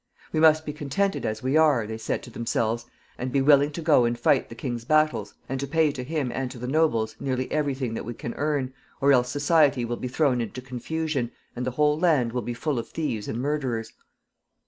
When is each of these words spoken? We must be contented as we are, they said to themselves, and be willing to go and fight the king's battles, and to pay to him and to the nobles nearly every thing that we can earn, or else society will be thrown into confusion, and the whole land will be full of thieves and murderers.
We 0.31 0.39
must 0.39 0.65
be 0.65 0.73
contented 0.73 1.27
as 1.27 1.43
we 1.43 1.57
are, 1.57 1.85
they 1.85 1.99
said 1.99 2.23
to 2.23 2.31
themselves, 2.31 2.87
and 3.19 3.31
be 3.31 3.39
willing 3.39 3.71
to 3.73 3.83
go 3.83 4.05
and 4.05 4.17
fight 4.19 4.49
the 4.49 4.55
king's 4.55 4.83
battles, 4.83 5.35
and 5.47 5.59
to 5.59 5.67
pay 5.67 5.91
to 5.91 6.03
him 6.03 6.31
and 6.31 6.49
to 6.49 6.57
the 6.57 6.65
nobles 6.67 7.15
nearly 7.19 7.51
every 7.51 7.75
thing 7.75 7.93
that 7.93 8.03
we 8.03 8.15
can 8.15 8.33
earn, 8.33 8.73
or 8.99 9.11
else 9.13 9.29
society 9.29 9.85
will 9.85 9.97
be 9.97 10.07
thrown 10.07 10.41
into 10.41 10.59
confusion, 10.59 11.29
and 11.55 11.67
the 11.67 11.77
whole 11.77 11.99
land 11.99 12.33
will 12.33 12.41
be 12.41 12.55
full 12.55 12.79
of 12.79 12.89
thieves 12.89 13.27
and 13.27 13.39
murderers. 13.39 13.93